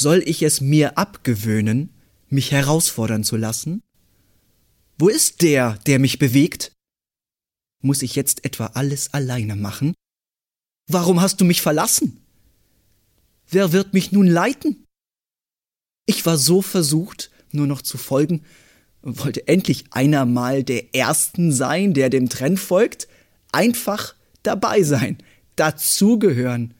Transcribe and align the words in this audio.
Soll 0.00 0.22
ich 0.26 0.42
es 0.42 0.60
mir 0.60 0.96
abgewöhnen, 0.96 1.92
mich 2.28 2.52
herausfordern 2.52 3.24
zu 3.24 3.36
lassen? 3.36 3.82
Wo 4.96 5.08
ist 5.08 5.42
der, 5.42 5.76
der 5.88 5.98
mich 5.98 6.20
bewegt? 6.20 6.70
Muss 7.82 8.02
ich 8.02 8.14
jetzt 8.14 8.44
etwa 8.44 8.66
alles 8.66 9.12
alleine 9.12 9.56
machen? 9.56 9.94
Warum 10.88 11.20
hast 11.20 11.40
du 11.40 11.44
mich 11.44 11.62
verlassen? 11.62 12.22
Wer 13.50 13.72
wird 13.72 13.92
mich 13.92 14.12
nun 14.12 14.28
leiten? 14.28 14.86
Ich 16.06 16.24
war 16.24 16.38
so 16.38 16.62
versucht, 16.62 17.32
nur 17.50 17.66
noch 17.66 17.82
zu 17.82 17.98
folgen, 17.98 18.44
wollte 19.02 19.48
endlich 19.48 19.86
einer 19.90 20.26
mal 20.26 20.62
der 20.62 20.94
Ersten 20.94 21.50
sein, 21.50 21.92
der 21.92 22.08
dem 22.08 22.28
Trend 22.28 22.60
folgt, 22.60 23.08
einfach 23.50 24.14
dabei 24.44 24.84
sein, 24.84 25.18
dazugehören, 25.56 26.74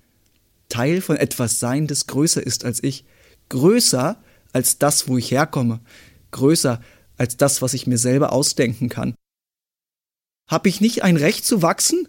Teil 0.69 1.01
von 1.01 1.17
etwas 1.17 1.59
sein, 1.59 1.87
das 1.87 2.07
größer 2.07 2.45
ist 2.45 2.65
als 2.65 2.83
ich, 2.83 3.05
größer 3.49 4.23
als 4.53 4.79
das, 4.79 5.09
wo 5.09 5.17
ich 5.17 5.31
herkomme, 5.31 5.81
größer 6.31 6.81
als 7.17 7.37
das, 7.37 7.63
was 7.63 7.75
ich 7.75 7.87
mir 7.87 7.99
selber 7.99 8.33
ausdenken 8.33 8.89
kann. 8.89 9.15
Hab 10.49 10.67
ich 10.67 10.81
nicht 10.81 11.03
ein 11.03 11.17
Recht 11.17 11.45
zu 11.45 11.62
wachsen? 11.62 12.09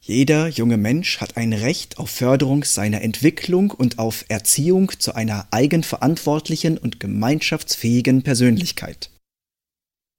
Jeder 0.00 0.48
junge 0.48 0.76
Mensch 0.76 1.20
hat 1.20 1.36
ein 1.36 1.52
Recht 1.52 1.98
auf 1.98 2.10
Förderung 2.10 2.64
seiner 2.64 3.00
Entwicklung 3.00 3.70
und 3.70 3.98
auf 3.98 4.26
Erziehung 4.28 4.92
zu 4.98 5.14
einer 5.14 5.48
eigenverantwortlichen 5.50 6.76
und 6.76 7.00
gemeinschaftsfähigen 7.00 8.22
Persönlichkeit. 8.22 9.10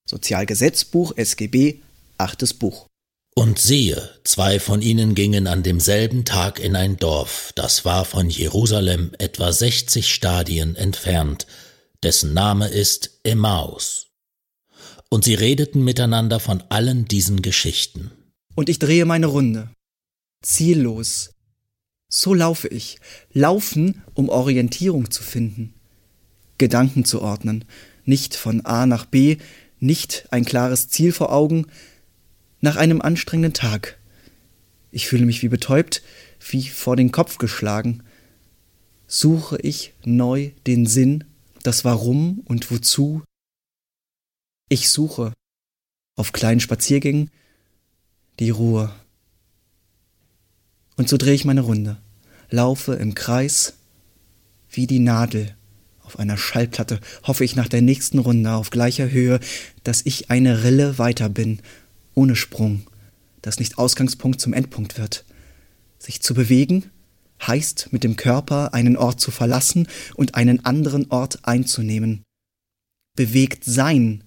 Sozialgesetzbuch 0.09 1.15
SGB, 1.17 1.81
achtes 2.17 2.53
Buch. 2.53 2.87
Und 3.37 3.59
siehe, 3.59 4.09
zwei 4.23 4.61
von 4.61 4.81
ihnen 4.81 5.13
gingen 5.13 5.47
an 5.47 5.61
demselben 5.61 6.23
Tag 6.23 6.57
in 6.57 6.77
ein 6.77 6.95
Dorf, 6.95 7.51
das 7.55 7.83
war 7.83 8.05
von 8.05 8.29
Jerusalem 8.29 9.11
etwa 9.19 9.51
sechzig 9.51 10.13
Stadien 10.13 10.77
entfernt, 10.77 11.45
dessen 12.01 12.33
Name 12.33 12.69
ist 12.69 13.19
Emmaus. 13.23 14.07
Und 15.09 15.25
sie 15.25 15.33
redeten 15.33 15.83
miteinander 15.83 16.39
von 16.39 16.63
allen 16.69 17.09
diesen 17.09 17.41
Geschichten. 17.41 18.11
Und 18.55 18.69
ich 18.69 18.79
drehe 18.79 19.03
meine 19.03 19.25
Runde. 19.25 19.69
Ziellos. 20.41 21.31
So 22.07 22.33
laufe 22.33 22.69
ich. 22.69 22.99
Laufen, 23.33 24.01
um 24.13 24.29
Orientierung 24.29 25.11
zu 25.11 25.23
finden. 25.23 25.73
Gedanken 26.57 27.03
zu 27.03 27.21
ordnen. 27.21 27.65
Nicht 28.05 28.33
von 28.35 28.65
A 28.65 28.85
nach 28.85 29.05
B, 29.05 29.37
nicht 29.79 30.25
ein 30.31 30.45
klares 30.45 30.87
Ziel 30.87 31.11
vor 31.11 31.33
Augen, 31.33 31.67
nach 32.65 32.75
einem 32.75 33.01
anstrengenden 33.01 33.53
Tag. 33.53 33.97
Ich 34.91 35.07
fühle 35.07 35.25
mich 35.25 35.43
wie 35.43 35.49
betäubt, 35.49 36.01
wie 36.49 36.67
vor 36.67 36.95
den 36.95 37.11
Kopf 37.11 37.37
geschlagen. 37.37 38.03
Suche 39.07 39.57
ich 39.61 39.93
neu 40.03 40.51
den 40.65 40.87
Sinn, 40.87 41.25
das 41.63 41.85
Warum 41.85 42.41
und 42.45 42.71
Wozu? 42.71 43.21
Ich 44.67 44.89
suche 44.89 45.31
auf 46.15 46.33
kleinen 46.33 46.59
Spaziergängen 46.59 47.29
die 48.39 48.49
Ruhe. 48.49 48.91
Und 50.97 51.07
so 51.07 51.17
drehe 51.17 51.35
ich 51.35 51.45
meine 51.45 51.61
Runde, 51.61 51.97
laufe 52.49 52.95
im 52.95 53.13
Kreis 53.13 53.75
wie 54.71 54.87
die 54.87 54.99
Nadel 54.99 55.55
auf 56.01 56.17
einer 56.17 56.37
Schallplatte, 56.37 56.99
hoffe 57.23 57.43
ich 57.43 57.55
nach 57.55 57.69
der 57.69 57.81
nächsten 57.81 58.19
Runde 58.19 58.53
auf 58.53 58.71
gleicher 58.71 59.11
Höhe, 59.11 59.39
dass 59.83 60.01
ich 60.03 60.31
eine 60.31 60.63
Rille 60.63 60.97
weiter 60.97 61.29
bin 61.29 61.61
ohne 62.15 62.35
Sprung, 62.35 62.87
das 63.41 63.59
nicht 63.59 63.77
Ausgangspunkt 63.77 64.41
zum 64.41 64.53
Endpunkt 64.53 64.97
wird. 64.97 65.25
Sich 65.99 66.21
zu 66.21 66.33
bewegen 66.33 66.89
heißt 67.45 67.89
mit 67.91 68.03
dem 68.03 68.15
Körper 68.15 68.73
einen 68.73 68.97
Ort 68.97 69.19
zu 69.19 69.31
verlassen 69.31 69.87
und 70.15 70.35
einen 70.35 70.65
anderen 70.65 71.11
Ort 71.11 71.45
einzunehmen. 71.45 72.23
Bewegt 73.15 73.63
sein 73.63 74.23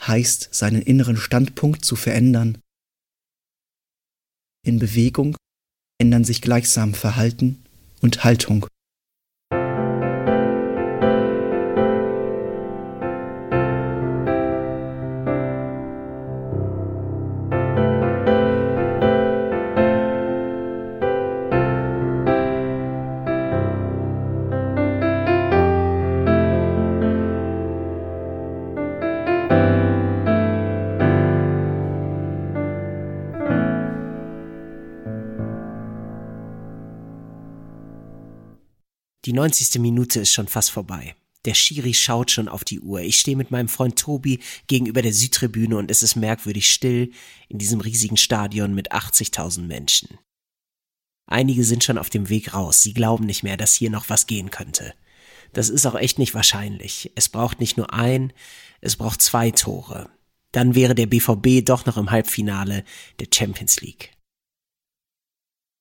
heißt 0.00 0.48
seinen 0.52 0.82
inneren 0.82 1.16
Standpunkt 1.16 1.84
zu 1.84 1.96
verändern. 1.96 2.58
In 4.64 4.78
Bewegung 4.78 5.36
ändern 5.98 6.24
sich 6.24 6.42
gleichsam 6.42 6.94
Verhalten 6.94 7.64
und 8.00 8.22
Haltung. 8.24 8.66
Die 39.28 39.34
90. 39.34 39.78
Minute 39.82 40.20
ist 40.20 40.32
schon 40.32 40.48
fast 40.48 40.70
vorbei. 40.70 41.14
Der 41.44 41.52
Schiri 41.52 41.92
schaut 41.92 42.30
schon 42.30 42.48
auf 42.48 42.64
die 42.64 42.80
Uhr. 42.80 43.00
Ich 43.00 43.18
stehe 43.18 43.36
mit 43.36 43.50
meinem 43.50 43.68
Freund 43.68 43.98
Tobi 43.98 44.40
gegenüber 44.68 45.02
der 45.02 45.12
Südtribüne 45.12 45.76
und 45.76 45.90
es 45.90 46.02
ist 46.02 46.16
merkwürdig 46.16 46.70
still 46.70 47.12
in 47.50 47.58
diesem 47.58 47.82
riesigen 47.82 48.16
Stadion 48.16 48.74
mit 48.74 48.90
80.000 48.90 49.66
Menschen. 49.66 50.18
Einige 51.26 51.62
sind 51.64 51.84
schon 51.84 51.98
auf 51.98 52.08
dem 52.08 52.30
Weg 52.30 52.54
raus. 52.54 52.80
Sie 52.80 52.94
glauben 52.94 53.26
nicht 53.26 53.42
mehr, 53.42 53.58
dass 53.58 53.74
hier 53.74 53.90
noch 53.90 54.08
was 54.08 54.26
gehen 54.26 54.50
könnte. 54.50 54.94
Das 55.52 55.68
ist 55.68 55.84
auch 55.84 55.96
echt 55.96 56.18
nicht 56.18 56.32
wahrscheinlich. 56.32 57.12
Es 57.14 57.28
braucht 57.28 57.60
nicht 57.60 57.76
nur 57.76 57.92
ein, 57.92 58.32
es 58.80 58.96
braucht 58.96 59.20
zwei 59.20 59.50
Tore. 59.50 60.08
Dann 60.52 60.74
wäre 60.74 60.94
der 60.94 61.04
BVB 61.06 61.62
doch 61.66 61.84
noch 61.84 61.98
im 61.98 62.10
Halbfinale 62.10 62.82
der 63.20 63.26
Champions 63.30 63.82
League. 63.82 64.10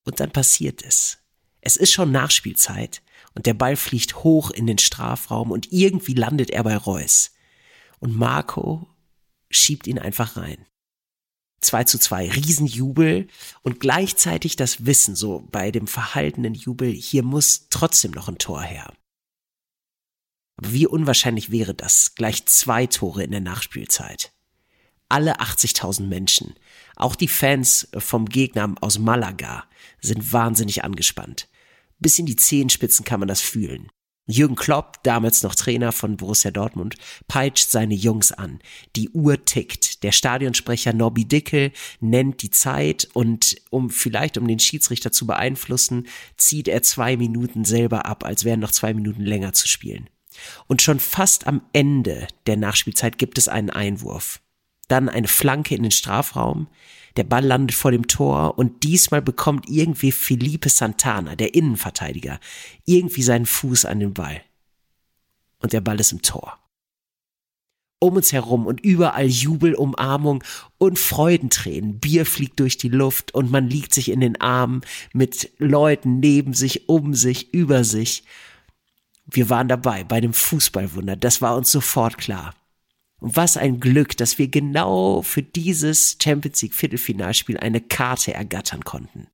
Und 0.03 0.19
dann 0.19 0.31
passiert 0.31 0.83
es. 0.83 1.19
Es 1.61 1.77
ist 1.77 1.93
schon 1.93 2.11
Nachspielzeit 2.11 3.01
und 3.37 3.45
der 3.45 3.53
Ball 3.53 3.75
fliegt 3.75 4.23
hoch 4.23 4.49
in 4.49 4.65
den 4.65 4.79
Strafraum 4.79 5.51
und 5.51 5.71
irgendwie 5.71 6.15
landet 6.15 6.49
er 6.49 6.63
bei 6.63 6.75
Reus. 6.75 7.35
Und 7.99 8.15
Marco 8.15 8.89
schiebt 9.51 9.85
ihn 9.85 9.99
einfach 9.99 10.37
rein. 10.37 10.65
2 11.61 11.83
zu 11.83 11.99
2, 11.99 12.31
Riesenjubel 12.31 13.27
und 13.61 13.79
gleichzeitig 13.79 14.55
das 14.55 14.87
Wissen, 14.87 15.15
so 15.15 15.47
bei 15.51 15.69
dem 15.69 15.85
verhaltenen 15.85 16.55
Jubel, 16.55 16.91
hier 16.91 17.21
muss 17.21 17.67
trotzdem 17.69 18.09
noch 18.09 18.27
ein 18.27 18.39
Tor 18.39 18.63
her. 18.63 18.91
Aber 20.55 20.73
wie 20.73 20.87
unwahrscheinlich 20.87 21.51
wäre 21.51 21.75
das, 21.75 22.15
gleich 22.15 22.43
zwei 22.47 22.87
Tore 22.87 23.21
in 23.21 23.29
der 23.29 23.41
Nachspielzeit. 23.41 24.33
Alle 25.09 25.41
80.000 25.41 26.07
Menschen, 26.07 26.55
auch 26.95 27.13
die 27.13 27.27
Fans 27.27 27.87
vom 27.99 28.25
Gegner 28.25 28.73
aus 28.81 28.97
Malaga, 28.97 29.65
sind 30.01 30.33
wahnsinnig 30.33 30.83
angespannt. 30.83 31.47
Bis 31.99 32.19
in 32.19 32.25
die 32.25 32.35
Zehenspitzen 32.35 33.05
kann 33.05 33.19
man 33.19 33.27
das 33.27 33.41
fühlen. 33.41 33.89
Jürgen 34.29 34.55
Klopp, 34.55 35.01
damals 35.03 35.41
noch 35.41 35.55
Trainer 35.55 35.93
von 35.93 36.17
Borussia 36.17 36.51
Dortmund, 36.51 36.95
peitscht 37.29 37.69
seine 37.69 37.95
Jungs 37.95 38.33
an. 38.33 38.59
Die 38.97 39.09
Uhr 39.09 39.45
tickt. 39.45 40.03
Der 40.03 40.11
Stadionsprecher 40.11 40.91
Nobby 40.91 41.23
Dickel 41.23 41.71
nennt 42.01 42.41
die 42.41 42.51
Zeit 42.51 43.07
und 43.13 43.55
um 43.69 43.89
vielleicht 43.89 44.37
um 44.37 44.45
den 44.45 44.59
Schiedsrichter 44.59 45.13
zu 45.13 45.25
beeinflussen, 45.25 46.07
zieht 46.35 46.67
er 46.67 46.83
zwei 46.83 47.15
Minuten 47.15 47.63
selber 47.63 48.05
ab, 48.05 48.25
als 48.25 48.43
wären 48.43 48.59
noch 48.59 48.71
zwei 48.71 48.93
Minuten 48.93 49.21
länger 49.21 49.53
zu 49.53 49.67
spielen. 49.69 50.09
Und 50.67 50.81
schon 50.81 50.99
fast 50.99 51.47
am 51.47 51.61
Ende 51.71 52.27
der 52.47 52.57
Nachspielzeit 52.57 53.17
gibt 53.17 53.37
es 53.37 53.47
einen 53.47 53.69
Einwurf. 53.69 54.41
Dann 54.87 55.09
eine 55.09 55.27
Flanke 55.27 55.75
in 55.75 55.83
den 55.83 55.91
Strafraum. 55.91 56.67
Der 57.17 57.23
Ball 57.23 57.43
landet 57.43 57.75
vor 57.75 57.91
dem 57.91 58.07
Tor 58.07 58.57
und 58.59 58.83
diesmal 58.83 59.21
bekommt 59.21 59.67
irgendwie 59.67 60.11
Felipe 60.11 60.69
Santana, 60.69 61.35
der 61.35 61.55
Innenverteidiger, 61.55 62.39
irgendwie 62.85 63.23
seinen 63.23 63.47
Fuß 63.47 63.85
an 63.85 63.99
den 63.99 64.13
Ball. 64.13 64.41
Und 65.59 65.73
der 65.73 65.81
Ball 65.81 65.99
ist 65.99 66.11
im 66.11 66.21
Tor. 66.21 66.59
Um 67.99 68.15
uns 68.15 68.31
herum 68.31 68.67
und 68.67 68.81
überall 68.81 69.25
Jubel, 69.25 69.73
Umarmung 69.73 70.43
und 70.77 70.99
Freudentränen. 70.99 71.99
Bier 71.99 72.27
fliegt 72.27 72.59
durch 72.59 72.77
die 72.77 72.89
Luft 72.89 73.33
und 73.33 73.49
man 73.49 73.67
liegt 73.67 73.95
sich 73.95 74.11
in 74.11 74.19
den 74.19 74.39
Armen 74.39 74.81
mit 75.13 75.49
Leuten 75.57 76.19
neben 76.19 76.53
sich, 76.53 76.87
um 76.87 77.15
sich, 77.15 77.55
über 77.55 77.83
sich. 77.83 78.23
Wir 79.25 79.49
waren 79.49 79.67
dabei 79.67 80.03
bei 80.03 80.21
dem 80.21 80.33
Fußballwunder, 80.33 81.15
das 81.15 81.41
war 81.41 81.57
uns 81.57 81.71
sofort 81.71 82.19
klar. 82.19 82.53
Und 83.19 83.35
was 83.35 83.57
ein 83.57 83.79
Glück, 83.79 84.15
dass 84.17 84.37
wir 84.37 84.47
genau 84.47 85.21
für 85.21 85.41
dieses 85.41 86.17
Champions 86.21 86.61
League 86.61 86.75
Viertelfinalspiel 86.75 87.57
eine 87.57 87.81
Karte 87.81 88.33
ergattern 88.33 88.83
konnten. 88.83 89.27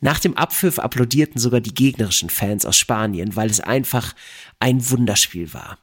Nach 0.00 0.20
dem 0.20 0.36
Abpfiff 0.36 0.78
applaudierten 0.78 1.40
sogar 1.40 1.60
die 1.60 1.74
gegnerischen 1.74 2.30
Fans 2.30 2.66
aus 2.66 2.76
Spanien, 2.76 3.36
weil 3.36 3.50
es 3.50 3.60
einfach 3.60 4.14
ein 4.60 4.88
Wunderspiel 4.90 5.52
war. 5.54 5.78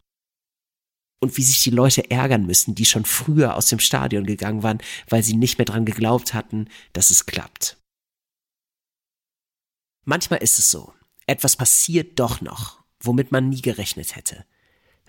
Und 1.20 1.38
wie 1.38 1.44
sich 1.44 1.62
die 1.64 1.70
Leute 1.70 2.10
ärgern 2.10 2.46
müssen, 2.46 2.76
die 2.76 2.86
schon 2.86 3.06
früher 3.06 3.56
aus 3.56 3.68
dem 3.68 3.80
Stadion 3.80 4.26
gegangen 4.26 4.64
waren, 4.64 4.82
weil 5.08 5.24
sie 5.24 5.36
nicht 5.36 5.58
mehr 5.58 5.66
dran 5.66 5.86
geglaubt 5.86 6.34
hatten, 6.34 6.68
dass 6.94 7.12
es 7.12 7.26
klappt. 7.26 7.78
Manchmal 10.06 10.42
ist 10.42 10.58
es 10.58 10.72
so, 10.72 10.94
etwas 11.28 11.56
passiert 11.56 12.20
doch 12.20 12.42
noch 12.42 12.82
womit 13.04 13.32
man 13.32 13.50
nie 13.50 13.62
gerechnet 13.62 14.16
hätte. 14.16 14.46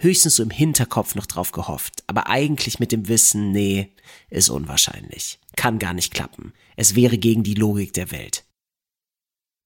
Höchstens 0.02 0.34
so 0.34 0.42
im 0.42 0.50
Hinterkopf 0.50 1.14
noch 1.14 1.26
drauf 1.26 1.52
gehofft, 1.52 2.02
aber 2.08 2.26
eigentlich 2.26 2.80
mit 2.80 2.90
dem 2.90 3.06
Wissen, 3.06 3.52
nee, 3.52 3.92
ist 4.30 4.50
unwahrscheinlich. 4.50 5.38
Kann 5.54 5.78
gar 5.78 5.94
nicht 5.94 6.12
klappen. 6.12 6.52
Es 6.74 6.96
wäre 6.96 7.18
gegen 7.18 7.44
die 7.44 7.54
Logik 7.54 7.92
der 7.92 8.10
Welt. 8.10 8.44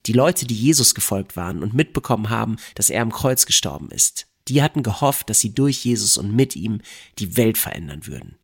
Die 0.05 0.13
Leute, 0.13 0.45
die 0.45 0.55
Jesus 0.55 0.95
gefolgt 0.95 1.37
waren 1.37 1.63
und 1.63 1.73
mitbekommen 1.73 2.29
haben, 2.29 2.57
dass 2.75 2.91
er 2.91 3.01
am 3.01 3.13
Kreuz 3.13 3.47
gestorben 3.47 3.89
ist, 3.91 4.27
die 4.47 4.63
hatten 4.63 4.83
gehofft, 4.83 5.31
dass 5.31 5.41
sie 5.41 5.55
durch 5.55 5.87
Jesus 5.87 6.19
und 6.19 6.37
mit 6.37 6.55
ihm 6.55 6.83
die 7.19 7.39
Welt 7.39 7.57
verändern 7.57 8.07
würden. 8.07 8.37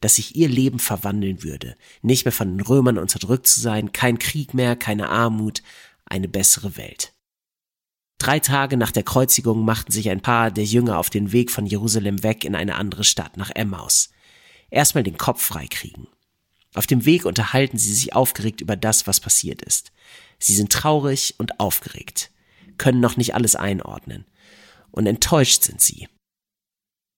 Dass 0.00 0.14
sich 0.14 0.36
ihr 0.36 0.48
Leben 0.48 0.78
verwandeln 0.78 1.42
würde, 1.42 1.74
nicht 2.00 2.26
mehr 2.26 2.32
von 2.32 2.56
den 2.56 2.64
Römern 2.64 2.96
unterdrückt 2.96 3.48
zu 3.48 3.58
sein, 3.58 3.90
kein 3.90 4.20
Krieg 4.20 4.54
mehr, 4.54 4.76
keine 4.76 5.08
Armut, 5.08 5.64
eine 6.04 6.28
bessere 6.28 6.76
Welt. 6.76 7.12
Drei 8.20 8.38
Tage 8.38 8.76
nach 8.76 8.90
der 8.90 9.02
Kreuzigung 9.02 9.64
machten 9.64 9.92
sich 9.92 10.10
ein 10.10 10.20
paar 10.20 10.50
der 10.50 10.64
Jünger 10.64 10.98
auf 10.98 11.08
den 11.08 11.32
Weg 11.32 11.50
von 11.50 11.64
Jerusalem 11.64 12.22
weg 12.22 12.44
in 12.44 12.54
eine 12.54 12.74
andere 12.74 13.02
Stadt, 13.02 13.38
nach 13.38 13.50
Emmaus. 13.54 14.10
Erstmal 14.68 15.04
den 15.04 15.16
Kopf 15.16 15.42
freikriegen. 15.42 16.06
Auf 16.74 16.86
dem 16.86 17.06
Weg 17.06 17.24
unterhalten 17.24 17.78
sie 17.78 17.94
sich 17.94 18.14
aufgeregt 18.14 18.60
über 18.60 18.76
das, 18.76 19.06
was 19.06 19.20
passiert 19.20 19.62
ist. 19.62 19.90
Sie 20.38 20.54
sind 20.54 20.70
traurig 20.70 21.36
und 21.38 21.60
aufgeregt, 21.60 22.30
können 22.76 23.00
noch 23.00 23.16
nicht 23.16 23.34
alles 23.34 23.56
einordnen. 23.56 24.26
Und 24.90 25.06
enttäuscht 25.06 25.64
sind 25.64 25.80
sie. 25.80 26.06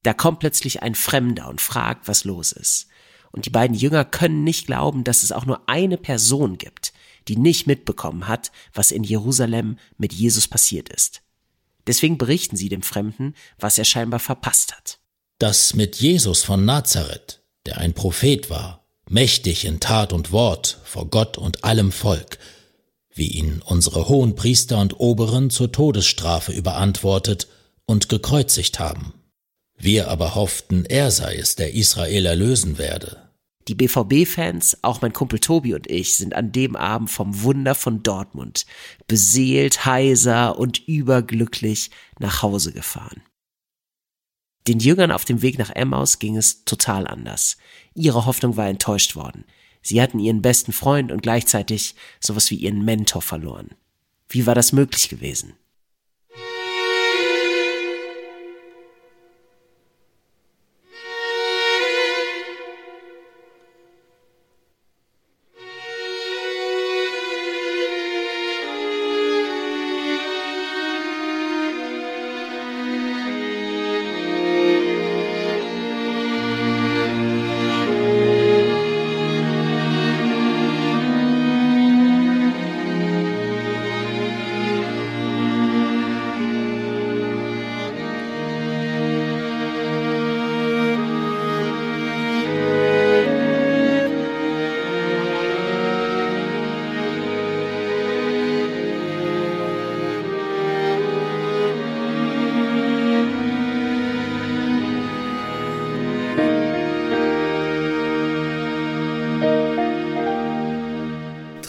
Da 0.04 0.14
kommt 0.14 0.38
plötzlich 0.38 0.84
ein 0.84 0.94
Fremder 0.94 1.49
und 1.49 1.60
fragt, 1.60 2.06
was 2.06 2.22
los 2.22 2.52
ist. 2.52 2.87
Und 3.32 3.44
die 3.46 3.50
beiden 3.50 3.76
Jünger 3.76 4.04
können 4.04 4.44
nicht 4.44 4.66
glauben, 4.66 5.02
dass 5.02 5.25
es 5.25 5.32
auch 5.32 5.46
nur 5.46 5.69
eine 5.69 5.99
Person 5.99 6.58
gibt, 6.58 6.93
die 7.29 7.37
nicht 7.37 7.67
mitbekommen 7.67 8.29
hat, 8.29 8.53
was 8.73 8.91
in 8.91 9.05
Jerusalem 9.05 9.79
mit 9.97 10.13
Jesus 10.13 10.49
passiert 10.49 10.89
ist. 10.89 11.23
Deswegen 11.87 12.19
berichten 12.19 12.57
sie 12.57 12.69
dem 12.69 12.83
Fremden, 12.83 13.35
was 13.59 13.79
er 13.79 13.85
scheinbar 13.85 14.21
verpasst 14.21 14.73
hat. 14.75 14.99
Das 15.39 15.75
mit 15.75 15.97
Jesus 15.97 16.45
von 16.45 16.65
Nazareth, 16.65 17.43
der 17.67 17.79
ein 17.79 17.95
Prophet 17.95 18.51
war, 18.51 18.85
mächtig 19.09 19.65
in 19.65 19.81
Tat 19.81 20.13
und 20.13 20.31
Wort 20.33 20.79
vor 20.85 21.07
Gott 21.09 21.39
und 21.39 21.65
allem 21.65 21.91
Volk, 21.93 22.39
wie 23.15 23.29
ihn 23.29 23.61
unsere 23.65 24.09
hohen 24.09 24.37
Priester 24.37 24.79
und 24.79 25.01
Oberen 25.01 25.51
zur 25.51 25.73
Todesstrafe 25.73 26.53
überantwortet 26.53 27.49
und 27.85 28.09
gekreuzigt 28.09 28.79
haben. 28.79 29.15
Wir 29.77 30.09
aber 30.09 30.35
hofften, 30.35 30.85
er 30.85 31.11
sei 31.11 31.37
es, 31.37 31.57
der 31.57 31.75
Israel 31.75 32.27
erlösen 32.27 32.79
werde. 32.79 33.29
Die 33.69 33.75
BVB-Fans, 33.75 34.79
auch 34.82 35.03
mein 35.03 35.12
Kumpel 35.12 35.38
Tobi 35.38 35.75
und 35.75 35.88
ich, 35.88 36.17
sind 36.17 36.35
an 36.35 36.50
dem 36.50 36.75
Abend 36.75 37.11
vom 37.11 37.43
Wunder 37.43 37.75
von 37.75 38.03
Dortmund 38.03 38.67
beseelt, 39.06 39.87
heiser 39.87 40.59
und 40.59 40.87
überglücklich 40.88 41.91
nach 42.19 42.43
Hause 42.43 42.73
gefahren. 42.73 43.23
Den 44.69 44.79
Jüngern 44.79 45.11
auf 45.11 45.25
dem 45.25 45.43
Weg 45.43 45.59
nach 45.59 45.70
Emmaus 45.70 46.19
ging 46.19 46.37
es 46.37 46.64
total 46.64 47.06
anders. 47.06 47.56
Ihre 47.94 48.26
Hoffnung 48.26 48.56
war 48.56 48.69
enttäuscht 48.69 49.17
worden. 49.17 49.44
Sie 49.82 50.00
hatten 50.00 50.20
ihren 50.20 50.43
besten 50.43 50.73
Freund 50.73 51.11
und 51.11 51.23
gleichzeitig 51.23 51.97
sowas 52.20 52.50
wie 52.50 52.56
ihren 52.56 52.85
Mentor 52.85 53.23
verloren. 53.23 53.70
Wie 54.29 54.47
war 54.47 54.55
das 54.55 54.73
möglich 54.73 55.09
gewesen? 55.09 55.55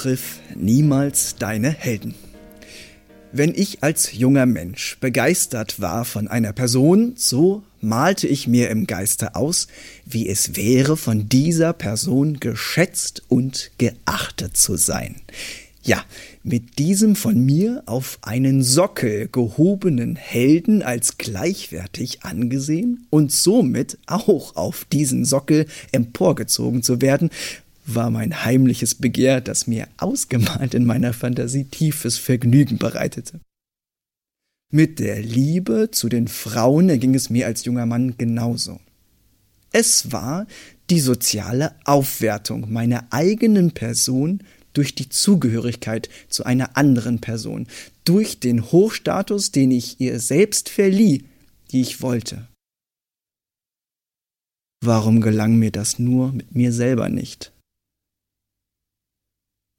Triff 0.03 0.39
niemals 0.53 1.37
deine 1.39 1.69
Helden. 1.69 2.13
Wenn 3.31 3.55
ich 3.55 3.83
als 3.83 4.11
junger 4.11 4.45
Mensch 4.45 4.97
begeistert 4.99 5.79
war 5.79 6.03
von 6.03 6.27
einer 6.27 6.51
Person, 6.51 7.13
so 7.15 7.63
malte 7.79 8.27
ich 8.27 8.45
mir 8.45 8.69
im 8.69 8.85
Geiste 8.85 9.35
aus, 9.35 9.69
wie 10.05 10.27
es 10.27 10.57
wäre, 10.57 10.97
von 10.97 11.29
dieser 11.29 11.71
Person 11.71 12.41
geschätzt 12.41 13.23
und 13.29 13.71
geachtet 13.77 14.57
zu 14.57 14.75
sein. 14.75 15.15
Ja, 15.85 16.03
mit 16.43 16.79
diesem 16.79 17.17
von 17.17 17.37
mir 17.37 17.83
auf 17.87 18.17
einen 18.21 18.63
Sockel 18.63 19.27
gehobenen 19.29 20.15
Helden 20.15 20.81
als 20.81 21.17
gleichwertig 21.17 22.23
angesehen 22.23 23.05
und 23.09 23.33
somit 23.33 23.97
auch 24.05 24.55
auf 24.55 24.85
diesen 24.85 25.25
Sockel 25.25 25.65
emporgezogen 25.91 26.83
zu 26.83 27.01
werden, 27.01 27.31
war 27.85 28.09
mein 28.09 28.45
heimliches 28.45 28.95
Begehr, 28.95 29.41
das 29.41 29.67
mir 29.67 29.87
ausgemalt 29.97 30.73
in 30.73 30.85
meiner 30.85 31.13
Fantasie 31.13 31.65
tiefes 31.65 32.17
Vergnügen 32.17 32.77
bereitete. 32.77 33.39
Mit 34.71 34.99
der 34.99 35.21
Liebe 35.21 35.89
zu 35.91 36.09
den 36.09 36.27
Frauen 36.27 36.89
erging 36.89 37.13
es 37.13 37.29
mir 37.29 37.45
als 37.45 37.65
junger 37.65 37.85
Mann 37.85 38.17
genauso. 38.17 38.79
Es 39.71 40.11
war 40.11 40.47
die 40.89 40.99
soziale 40.99 41.75
Aufwertung 41.85 42.71
meiner 42.71 43.07
eigenen 43.11 43.71
Person 43.71 44.43
durch 44.73 44.95
die 44.95 45.09
Zugehörigkeit 45.09 46.09
zu 46.29 46.43
einer 46.45 46.75
anderen 46.77 47.21
Person, 47.21 47.67
durch 48.03 48.39
den 48.39 48.71
Hochstatus, 48.71 49.51
den 49.51 49.71
ich 49.71 49.99
ihr 49.99 50.19
selbst 50.19 50.69
verlieh, 50.69 51.25
die 51.71 51.81
ich 51.81 52.01
wollte. 52.01 52.47
Warum 54.83 55.21
gelang 55.21 55.55
mir 55.57 55.71
das 55.71 55.99
nur 55.99 56.31
mit 56.31 56.55
mir 56.55 56.73
selber 56.73 57.09
nicht? 57.09 57.52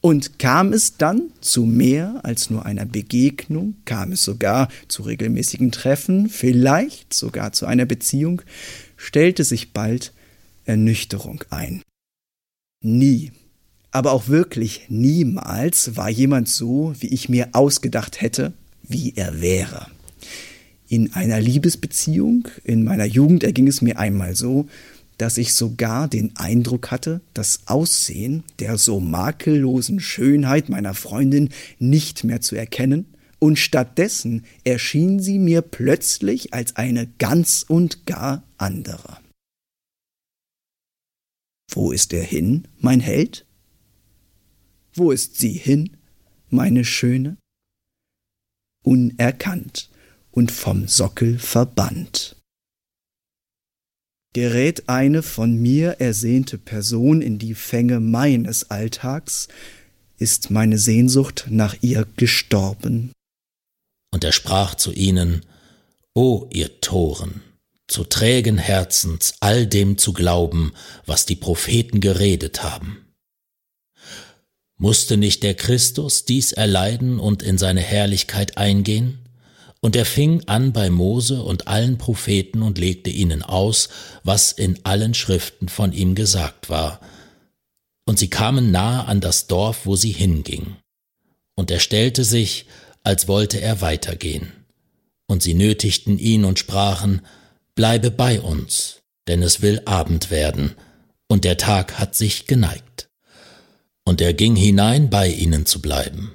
Und 0.04 0.38
kam 0.38 0.75
es 0.75 0.99
dann 0.99 1.30
zu 1.40 1.64
mehr 1.64 2.20
als 2.25 2.50
nur 2.50 2.66
einer 2.66 2.84
Begegnung, 2.84 3.76
kam 3.87 4.12
es 4.12 4.23
sogar 4.23 4.68
zu 4.87 5.00
regelmäßigen 5.04 5.73
Treffen, 5.73 6.28
vielleicht 6.28 7.14
sogar 7.14 7.52
zu 7.54 7.64
einer 7.64 7.87
Beziehung, 7.87 8.42
stellte 8.99 9.44
sich 9.44 9.73
bald 9.73 10.12
Ernüchterung 10.66 11.42
ein. 11.49 11.80
Nie, 12.82 13.32
aber 13.92 14.12
auch 14.12 14.28
wirklich 14.28 14.82
niemals 14.90 15.96
war 15.96 16.11
jemand 16.11 16.50
so, 16.50 16.92
wie 17.00 17.08
ich 17.08 17.30
mir 17.30 17.49
ausgedacht 17.52 18.20
hätte, 18.20 18.52
wie 18.82 19.14
er 19.16 19.40
wäre. 19.40 19.87
In 20.87 21.14
einer 21.14 21.40
Liebesbeziehung 21.40 22.49
in 22.62 22.84
meiner 22.84 23.06
Jugend 23.06 23.42
erging 23.42 23.68
es 23.68 23.80
mir 23.80 23.99
einmal 23.99 24.34
so, 24.34 24.68
dass 25.18 25.38
ich 25.38 25.54
sogar 25.54 26.09
den 26.09 26.37
Eindruck 26.37 26.90
hatte, 26.90 27.21
das 27.35 27.61
Aussehen 27.66 28.44
der 28.59 28.78
so 28.78 29.00
makellosen 29.00 30.00
Schönheit 30.00 30.68
meiner 30.68 30.94
Freundin 30.94 31.50
nicht 31.78 32.25
mehr 32.25 32.40
zu 32.40 32.56
erkennen, 32.56 33.06
und 33.38 33.59
stattdessen 33.59 34.47
erschien 34.64 35.21
sie 35.21 35.38
mir 35.38 35.61
plötzlich 35.61 36.54
als 36.54 36.76
eine 36.76 37.06
ganz 37.18 37.62
und 37.68 38.06
gar 38.06 38.42
andere. 38.56 39.18
Wo 41.71 41.92
ist 41.92 42.14
er 42.14 42.23
hin, 42.23 42.68
mein 42.78 43.00
Held? 43.00 43.44
Wo 44.94 45.11
ist 45.11 45.37
sie 45.37 45.52
hin, 45.52 45.97
meine 46.49 46.85
Schöne? 46.87 47.37
Unerkannt 48.83 49.90
und 50.30 50.50
vom 50.50 50.88
Sockel 50.88 51.38
verbannt. 51.38 52.37
Gerät 54.35 54.88
eine 54.88 55.23
von 55.23 55.57
mir 55.57 56.00
ersehnte 56.00 56.59
Person 56.59 57.23
in 57.23 57.38
die 57.38 57.55
Fänge 57.55 58.00
meines 58.00 58.69
Alltags, 58.69 59.47
ist 60.19 60.50
meine 60.50 60.76
Sehnsucht 60.76 61.47
nach 61.50 61.76
ihr 61.83 62.05
gestorben. 62.17 63.12
Und 64.12 64.25
er 64.25 64.33
sprach 64.33 64.75
zu 64.75 64.93
ihnen, 64.93 65.47
O 66.14 66.49
ihr 66.53 66.81
Toren, 66.81 67.43
zu 67.87 68.03
trägen 68.03 68.59
Herzens 68.59 69.35
all 69.38 69.69
dem 69.69 69.99
zu 69.99 70.12
glauben, 70.12 70.73
was 71.07 71.26
die 71.26 71.37
Propheten 71.37 72.00
geredet 72.00 72.64
haben. 72.64 73.05
Musste 74.76 75.17
nicht 75.17 75.45
der 75.45 75.55
Christus 75.55 76.25
dies 76.25 76.50
erleiden 76.50 77.21
und 77.21 77.45
in 77.45 77.57
seine 77.57 77.81
Herrlichkeit 77.81 78.59
eingehen? 78.59 79.24
Und 79.85 79.97
er 79.97 80.07
fing 80.07 80.43
an 80.47 80.73
bei 80.73 80.88
Mose 80.88 81.43
und 81.43 81.69
allen 81.69 81.99
Propheten 81.99 82.62
und 82.62 82.79
legte 82.79 83.11
ihnen 83.11 83.43
aus, 83.43 83.91
was 84.23 84.50
in 84.50 84.83
allen 84.83 85.12
Schriften 85.12 85.69
von 85.69 85.93
ihm 85.93 86.14
gesagt 86.14 86.71
war. 86.71 87.00
Und 88.07 88.19
sie 88.19 88.31
kamen 88.31 88.71
nahe 88.71 89.05
an 89.05 89.21
das 89.21 89.47
Dorf, 89.47 89.85
wo 89.85 89.95
sie 89.95 90.12
hinging. 90.12 90.76
Und 91.55 91.71
er 91.71 91.81
stellte 91.81 92.25
sich, 92.25 92.64
als 93.03 93.29
wollte 93.29 93.61
er 93.61 93.83
weitergehen. 93.83 94.53
Und 95.26 95.43
sie 95.43 95.53
nötigten 95.53 96.19
ihn 96.19 96.47
und 96.47 96.59
sprachen, 96.59 97.21
Bleibe 97.75 98.11
bei 98.11 98.41
uns, 98.41 99.03
denn 99.29 99.43
es 99.43 99.61
will 99.61 99.83
Abend 99.85 100.31
werden, 100.31 100.76
und 101.29 101.45
der 101.45 101.59
Tag 101.59 101.99
hat 101.99 102.14
sich 102.14 102.47
geneigt. 102.47 103.11
Und 104.03 104.23
er 104.23 104.33
ging 104.33 104.57
hinein, 104.57 105.11
bei 105.11 105.29
ihnen 105.29 105.67
zu 105.67 105.83
bleiben. 105.83 106.33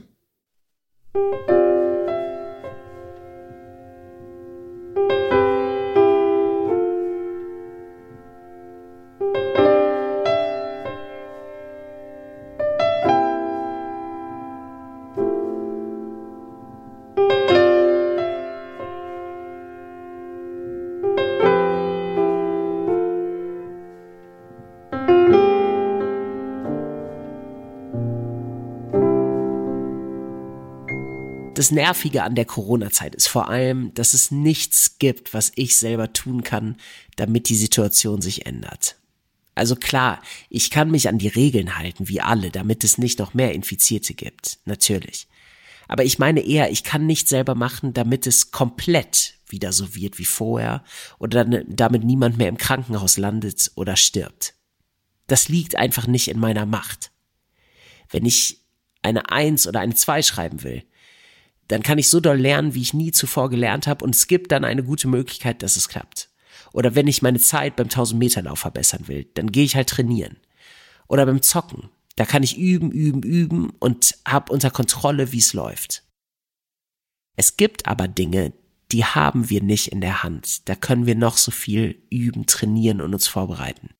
Das 31.55 31.71
Nervige 31.71 32.23
an 32.23 32.35
der 32.35 32.45
Corona-Zeit 32.45 33.15
ist 33.15 33.27
vor 33.27 33.49
allem, 33.49 33.93
dass 33.93 34.13
es 34.13 34.31
nichts 34.31 34.97
gibt, 34.99 35.33
was 35.33 35.51
ich 35.55 35.75
selber 35.75 36.13
tun 36.13 36.43
kann, 36.43 36.77
damit 37.17 37.49
die 37.49 37.55
Situation 37.55 38.21
sich 38.21 38.45
ändert. 38.45 38.95
Also 39.55 39.75
klar, 39.75 40.21
ich 40.49 40.69
kann 40.69 40.89
mich 40.89 41.09
an 41.09 41.17
die 41.17 41.27
Regeln 41.27 41.77
halten, 41.77 42.07
wie 42.07 42.21
alle, 42.21 42.49
damit 42.49 42.85
es 42.85 42.97
nicht 42.97 43.19
noch 43.19 43.33
mehr 43.33 43.53
Infizierte 43.53 44.13
gibt. 44.13 44.59
Natürlich. 44.63 45.27
Aber 45.89 46.05
ich 46.05 46.19
meine 46.19 46.39
eher, 46.41 46.71
ich 46.71 46.83
kann 46.85 47.05
nicht 47.05 47.27
selber 47.27 47.55
machen, 47.55 47.93
damit 47.93 48.25
es 48.25 48.51
komplett 48.51 49.33
wieder 49.47 49.73
so 49.73 49.95
wird 49.95 50.19
wie 50.19 50.25
vorher 50.25 50.83
oder 51.17 51.43
damit 51.43 52.03
niemand 52.03 52.37
mehr 52.37 52.47
im 52.47 52.57
Krankenhaus 52.57 53.17
landet 53.17 53.71
oder 53.75 53.97
stirbt. 53.97 54.53
Das 55.27 55.49
liegt 55.49 55.75
einfach 55.75 56.07
nicht 56.07 56.27
in 56.29 56.39
meiner 56.39 56.65
Macht. 56.65 57.11
Wenn 58.09 58.25
ich 58.25 58.61
eine 59.01 59.29
Eins 59.31 59.67
oder 59.67 59.79
eine 59.79 59.95
Zwei 59.95 60.21
schreiben 60.21 60.63
will, 60.63 60.83
dann 61.69 61.83
kann 61.83 61.99
ich 61.99 62.09
so 62.09 62.19
doll 62.19 62.37
lernen, 62.37 62.73
wie 62.73 62.81
ich 62.81 62.93
nie 62.93 63.11
zuvor 63.11 63.49
gelernt 63.49 63.87
habe 63.87 64.03
und 64.03 64.15
es 64.15 64.27
gibt 64.27 64.51
dann 64.51 64.65
eine 64.65 64.83
gute 64.83 65.07
Möglichkeit, 65.07 65.63
dass 65.63 65.75
es 65.75 65.87
klappt. 65.87 66.29
Oder 66.73 66.95
wenn 66.95 67.07
ich 67.07 67.21
meine 67.21 67.39
Zeit 67.39 67.75
beim 67.75 67.85
1000 67.85 68.19
Meter 68.19 68.41
Lauf 68.41 68.59
verbessern 68.59 69.07
will, 69.07 69.25
dann 69.35 69.51
gehe 69.51 69.63
ich 69.63 69.75
halt 69.75 69.87
trainieren. 69.87 70.37
Oder 71.07 71.25
beim 71.25 71.41
Zocken, 71.41 71.89
da 72.15 72.25
kann 72.25 72.43
ich 72.43 72.57
üben, 72.57 72.91
üben, 72.91 73.21
üben 73.21 73.69
und 73.79 74.17
habe 74.27 74.51
unter 74.51 74.71
Kontrolle, 74.71 75.31
wie 75.31 75.37
es 75.37 75.53
läuft. 75.53 76.03
Es 77.37 77.55
gibt 77.55 77.85
aber 77.85 78.07
Dinge, 78.07 78.51
die 78.91 79.05
haben 79.05 79.49
wir 79.51 79.61
nicht 79.61 79.87
in 79.87 80.01
der 80.01 80.23
Hand. 80.23 80.67
Da 80.67 80.75
können 80.75 81.05
wir 81.05 81.15
noch 81.15 81.37
so 81.37 81.51
viel 81.51 82.01
üben, 82.09 82.47
trainieren 82.47 82.99
und 82.99 83.13
uns 83.13 83.27
vorbereiten. 83.27 83.91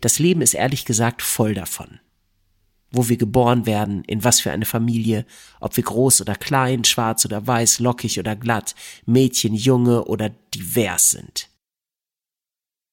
Das 0.00 0.18
Leben 0.18 0.42
ist 0.42 0.54
ehrlich 0.54 0.84
gesagt 0.84 1.22
voll 1.22 1.54
davon 1.54 2.00
wo 2.92 3.08
wir 3.08 3.16
geboren 3.16 3.66
werden, 3.66 4.04
in 4.04 4.22
was 4.22 4.40
für 4.40 4.52
eine 4.52 4.66
Familie, 4.66 5.24
ob 5.60 5.76
wir 5.76 5.84
groß 5.84 6.20
oder 6.20 6.34
klein, 6.34 6.84
schwarz 6.84 7.24
oder 7.24 7.46
weiß, 7.46 7.80
lockig 7.80 8.20
oder 8.20 8.36
glatt, 8.36 8.74
Mädchen, 9.06 9.54
Junge 9.54 10.04
oder 10.04 10.28
divers 10.54 11.10
sind. 11.10 11.48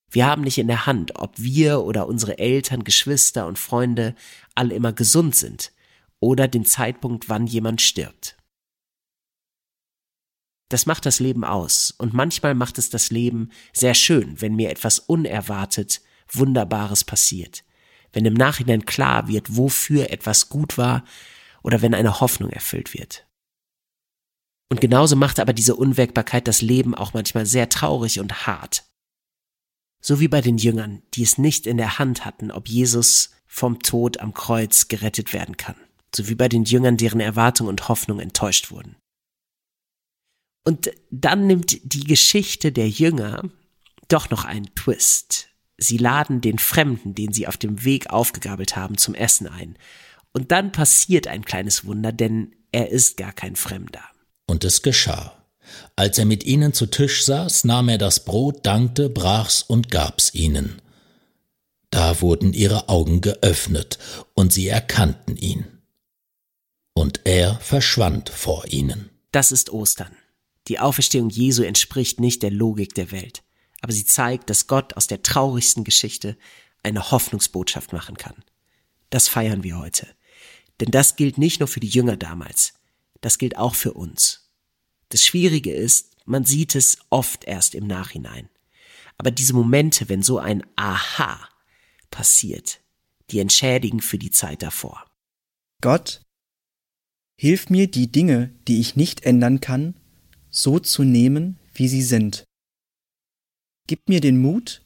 Wir 0.10 0.26
haben 0.26 0.42
nicht 0.42 0.58
in 0.58 0.68
der 0.68 0.86
Hand, 0.86 1.16
ob 1.16 1.38
wir 1.38 1.82
oder 1.82 2.08
unsere 2.08 2.40
Eltern, 2.40 2.84
Geschwister 2.84 3.46
und 3.46 3.60
Freunde 3.60 4.16
alle 4.56 4.74
immer 4.74 4.94
gesund 4.94 5.36
sind 5.36 5.72
oder 6.20 6.48
den 6.48 6.66
Zeitpunkt, 6.66 7.30
wann 7.30 7.46
jemand 7.46 7.82
stirbt. 7.82 8.36
Das 10.70 10.86
macht 10.86 11.06
das 11.06 11.20
Leben 11.20 11.44
aus 11.44 11.92
und 11.92 12.14
manchmal 12.14 12.56
macht 12.56 12.78
es 12.78 12.90
das 12.90 13.12
Leben 13.12 13.50
sehr 13.74 13.94
schön, 13.94 14.40
wenn 14.42 14.56
mir 14.56 14.70
etwas 14.70 15.00
unerwartet, 15.00 16.02
Wunderbares 16.32 17.04
passiert 17.04 17.64
wenn 18.14 18.26
im 18.26 18.34
Nachhinein 18.34 18.86
klar 18.86 19.28
wird, 19.28 19.56
wofür 19.56 20.10
etwas 20.10 20.50
gut 20.50 20.78
war 20.78 21.04
oder 21.64 21.82
wenn 21.82 21.94
eine 21.94 22.20
Hoffnung 22.20 22.50
erfüllt 22.50 22.94
wird. 22.94 23.26
Und 24.70 24.82
genauso 24.82 25.16
macht 25.16 25.40
aber 25.40 25.54
diese 25.54 25.76
Unwägbarkeit 25.76 26.48
das 26.48 26.62
Leben 26.62 26.94
auch 26.94 27.14
manchmal 27.14 27.46
sehr 27.46 27.70
traurig 27.70 28.20
und 28.20 28.46
hart. 28.46 28.86
So 30.02 30.20
wie 30.20 30.28
bei 30.28 30.42
den 30.42 30.58
Jüngern, 30.58 31.02
die 31.14 31.24
es 31.24 31.38
nicht 31.38 31.68
in 31.68 31.78
der 31.78 32.00
Hand 32.00 32.24
hatten, 32.24 32.52
ob 32.52 32.70
Jesus 32.70 33.32
vom 33.48 33.80
Tod 33.80 34.20
am 34.20 34.34
Kreuz 34.34 34.88
gerettet 34.88 35.34
werden 35.34 35.58
kann. 35.58 35.76
So 36.16 36.30
wie 36.30 36.36
bei 36.36 36.48
den 36.48 36.64
Jüngern, 36.64 36.98
deren 36.98 37.20
Erwartung 37.20 37.68
und 37.68 37.90
Hoffnung 37.90 38.20
enttäuscht 38.20 38.72
wurden. 38.72 38.96
Und 40.66 40.92
dann 41.10 41.48
nimmt 41.48 41.80
die 41.94 42.04
Geschichte 42.04 42.72
der 42.72 42.90
Jünger 42.90 43.50
doch 44.08 44.30
noch 44.30 44.46
einen 44.46 44.74
Twist. 44.76 45.49
Sie 45.80 45.98
laden 45.98 46.42
den 46.42 46.60
Fremden, 46.60 47.16
den 47.16 47.32
sie 47.32 47.48
auf 47.48 47.58
dem 47.58 47.84
Weg 47.86 48.10
aufgegabelt 48.10 48.76
haben, 48.76 48.98
zum 48.98 49.16
Essen 49.16 49.48
ein. 49.48 49.78
Und 50.34 50.52
dann 50.52 50.72
passiert 50.72 51.28
ein 51.28 51.46
kleines 51.46 51.86
Wunder, 51.86 52.12
denn 52.12 52.54
er 52.72 52.90
ist 52.90 53.18
gar 53.18 53.32
kein 53.32 53.56
Fremder. 53.56 54.04
Und 54.46 54.64
es 54.64 54.82
geschah. 54.82 55.36
Als 55.96 56.18
er 56.18 56.26
mit 56.26 56.44
ihnen 56.44 56.74
zu 56.74 56.88
Tisch 56.88 57.24
saß, 57.26 57.64
nahm 57.64 57.90
er 57.90 57.98
das 57.98 58.26
Brot, 58.26 58.66
dankte, 58.66 59.10
brach's 59.10 59.62
und 59.62 59.90
gab's 59.90 60.34
ihnen. 60.34 60.82
Da 61.92 62.22
wurden 62.22 62.54
ihre 62.54 62.90
Augen 62.90 63.22
geöffnet, 63.22 63.98
und 64.34 64.52
sie 64.52 64.68
erkannten 64.68 65.38
ihn. 65.38 65.66
Und 66.94 67.22
er 67.24 67.56
verschwand 67.62 68.30
vor 68.30 68.66
ihnen. 68.68 69.10
Das 69.32 69.52
ist 69.52 69.70
Ostern. 69.72 70.12
Die 70.68 70.80
Auferstehung 70.80 71.30
Jesu 71.30 71.64
entspricht 71.64 72.20
nicht 72.20 72.44
der 72.44 72.52
Logik 72.52 72.94
der 72.94 73.12
Welt 73.12 73.44
aber 73.82 73.94
sie 73.94 74.06
zeigt, 74.06 74.50
dass 74.50 74.68
Gott 74.68 74.96
aus 74.98 75.08
der 75.08 75.24
traurigsten 75.24 75.84
Geschichte 75.84 76.38
eine 76.84 77.12
Hoffnungsbotschaft 77.12 77.94
machen 77.94 78.18
kann. 78.18 78.36
Das 79.10 79.28
feiern 79.28 79.64
wir 79.64 79.78
heute. 79.78 80.08
Denn 80.80 80.92
das 80.92 81.16
gilt 81.16 81.38
nicht 81.38 81.60
nur 81.60 81.68
für 81.68 81.80
die 81.80 81.88
Jünger 81.88 82.18
damals, 82.18 82.74
das 83.22 83.38
gilt 83.38 83.58
auch 83.58 83.76
für 83.76 83.94
uns. 83.94 84.50
Das 85.10 85.26
Schwierige 85.26 85.74
ist, 85.74 86.16
man 86.26 86.46
sieht 86.46 86.76
es 86.76 87.00
oft 87.10 87.44
erst 87.46 87.76
im 87.76 87.88
Nachhinein. 87.88 88.50
Aber 89.18 89.32
diese 89.32 89.54
Momente, 89.54 90.08
wenn 90.08 90.24
so 90.24 90.38
ein 90.38 90.64
Aha 90.76 91.50
passiert, 92.12 92.80
die 93.32 93.40
entschädigen 93.40 94.02
für 94.02 94.18
die 94.18 94.32
Zeit 94.32 94.62
davor. 94.62 95.06
Gott, 95.82 96.22
hilf 97.36 97.70
mir, 97.70 97.88
die 97.88 98.12
Dinge, 98.12 98.54
die 98.68 98.80
ich 98.80 98.96
nicht 98.96 99.24
ändern 99.26 99.60
kann, 99.60 99.96
so 100.50 100.80
zu 100.80 101.04
nehmen, 101.04 101.60
wie 101.74 101.88
sie 101.88 102.04
sind 102.04 102.46
Gib 103.90 104.08
mir 104.08 104.22
den 104.22 104.40
Mut, 104.40 104.84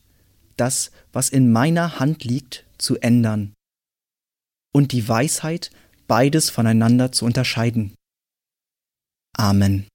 das, 0.55 0.89
was 1.11 1.27
in 1.27 1.51
meiner 1.51 1.99
Hand 1.99 2.23
liegt, 2.23 2.65
zu 2.77 2.97
ändern 2.99 3.53
und 4.73 4.93
die 4.93 5.09
Weisheit, 5.09 5.71
beides 6.07 6.49
voneinander 6.49 7.11
zu 7.11 7.25
unterscheiden. 7.25 7.95
Amen. 9.35 9.89